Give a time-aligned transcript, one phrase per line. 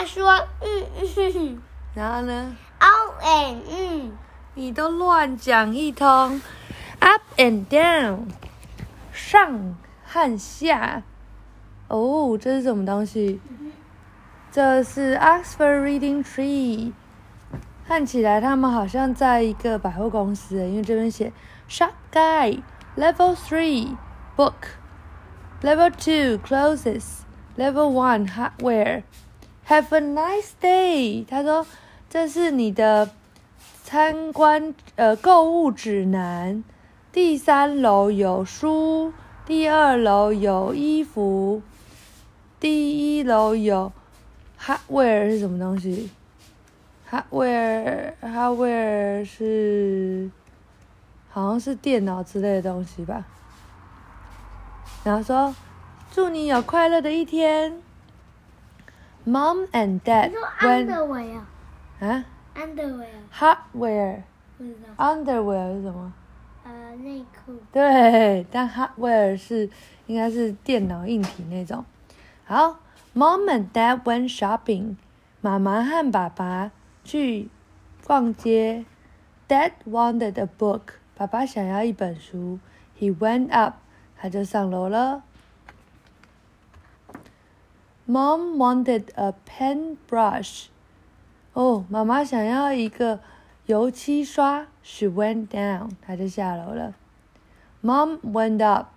[0.00, 0.32] 他说
[0.62, 2.86] 嗯嗯然后呢？，O
[3.22, 4.12] and 嗯，
[4.54, 6.40] 你都乱讲一通
[7.00, 8.20] ，up and down，
[9.12, 11.02] 上和下。
[11.88, 13.42] 哦，这是什么东西？
[14.50, 16.92] 这是 Oxford Reading Tree。
[17.86, 21.30] 看起来他们好像在一个百货公司，因为这边写
[21.68, 22.62] Shop Guide
[22.96, 23.98] Level Three
[24.34, 24.54] Book
[25.60, 27.18] Level Two Clothes
[27.58, 29.02] Level One Hardware
[29.70, 31.24] Have a nice day。
[31.24, 31.64] 他说
[32.08, 33.08] 这是你的
[33.84, 36.64] 参观呃购物指南。
[37.12, 39.12] 第三楼有书，
[39.46, 41.62] 第二楼有衣服，
[42.58, 43.92] 第一楼有
[44.60, 46.10] hardware 是什么东西
[47.08, 50.28] ？hardware hardware 是
[51.30, 53.24] 好像是电脑之类的东西吧。
[55.04, 55.54] 然后说
[56.10, 57.80] 祝你有快乐的一天。
[59.26, 61.46] Mom and Dad 说 went underwear 啊
[62.00, 62.24] 啊
[62.54, 64.22] ，underwear hardware
[64.56, 66.12] 不知道，underwear 是什么？
[66.64, 67.54] 呃，内裤。
[67.72, 69.68] 对，但 hardware 是
[70.06, 71.84] 应该是电脑硬体那种。
[72.44, 72.80] 好
[73.14, 74.96] ，Mom and Dad went shopping。
[75.40, 76.70] 妈妈和爸爸
[77.02, 77.48] 去
[78.04, 78.84] 逛街。
[79.48, 80.80] Dad wanted a book。
[81.16, 82.58] 爸爸想要一本书。
[82.98, 83.76] He went up。
[84.16, 85.22] 他就上楼了。
[88.09, 90.67] Mom wanted a paintbrush。
[91.53, 93.19] 哦，妈妈想要一个
[93.65, 94.67] 油漆刷。
[94.83, 95.91] She went down。
[96.01, 96.93] 她就下楼了。
[97.83, 98.89] Mom went up。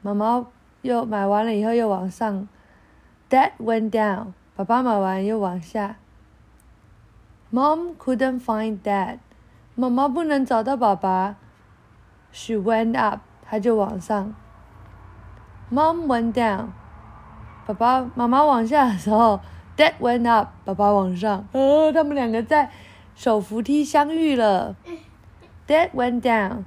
[0.00, 0.46] 妈妈
[0.80, 2.48] 又买完了以后又往上。
[3.30, 4.32] Dad went down。
[4.56, 5.96] 爸爸买完又往下。
[7.52, 9.18] Mom couldn't find Dad。
[9.76, 11.36] 妈妈不能找到爸爸。
[12.32, 13.20] She went up。
[13.44, 14.34] 她就往上。
[15.70, 16.68] Mom went down。
[17.67, 19.41] 爸爸妈妈往下的时候
[19.75, 20.47] ，Dad went up。
[20.63, 21.45] 爸爸往上。
[21.51, 22.71] 呃，他们两个在
[23.13, 24.73] 手扶梯相遇了。
[25.67, 26.63] Dad went down。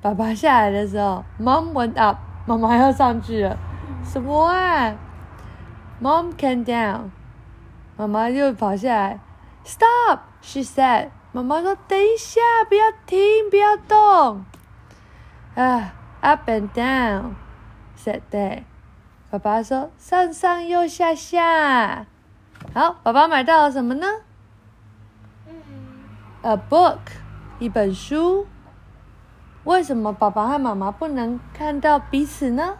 [0.00, 2.18] 爸爸下来的时候，Mom went up。
[2.46, 3.58] 妈妈要上去了。
[4.04, 4.94] 什么啊
[6.00, 7.10] ？Mom came down。
[7.96, 9.18] 妈妈又跑下来。
[9.64, 11.08] Stop，she said。
[11.32, 13.18] 妈妈说：“等一下，不要停，
[13.50, 14.44] 不要动。”
[15.54, 18.62] 啊，Up and down，said Dad。
[19.30, 22.06] 爸爸说：“上上又下下。”
[22.74, 24.06] 好，爸爸买到了什么呢
[25.46, 25.54] 嗯
[26.42, 26.98] ，？A book，
[27.58, 28.46] 一本书。
[29.64, 32.76] 为什么爸爸和妈妈不能看到彼此呢？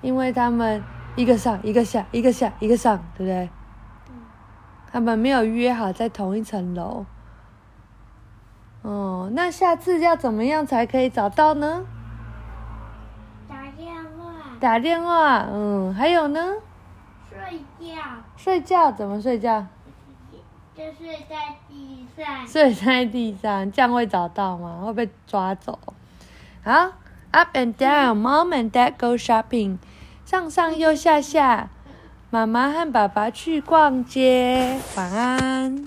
[0.00, 0.82] 因为他们
[1.16, 3.50] 一个上一个下，一个下一个上，对不对？
[4.08, 4.14] 嗯
[4.90, 7.04] 他们没有约好在同一层楼。
[8.82, 11.84] 哦，那下次要怎么样才可以找到呢？
[14.60, 15.46] 打电话。
[15.50, 16.54] 嗯，还有呢？
[17.28, 17.94] 睡觉，
[18.36, 19.66] 睡觉怎么睡觉？
[20.76, 22.46] 就睡在地上。
[22.46, 24.82] 睡在地上，这样会找到吗？
[24.84, 25.78] 会被抓走？
[26.64, 26.92] 好
[27.30, 29.78] ，up and down，mom and dad go shopping，
[30.24, 31.68] 上上又下下，
[32.30, 34.80] 妈妈和爸爸去逛街。
[34.96, 35.84] 晚安。